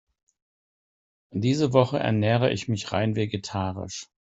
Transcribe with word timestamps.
Diese 1.29 1.73
Woche 1.73 1.99
ernähre 1.99 2.51
ich 2.51 2.67
mich 2.67 2.91
rein 2.91 3.15
vegetarisch. 3.15 4.07